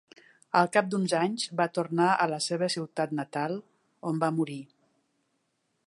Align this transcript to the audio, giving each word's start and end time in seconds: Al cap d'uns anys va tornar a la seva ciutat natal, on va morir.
Al 0.59 0.69
cap 0.77 0.87
d'uns 0.93 1.13
anys 1.19 1.45
va 1.59 1.67
tornar 1.79 2.07
a 2.13 2.27
la 2.33 2.39
seva 2.47 2.71
ciutat 2.77 3.15
natal, 3.21 3.57
on 4.13 4.23
va 4.25 4.35
morir. 4.41 4.61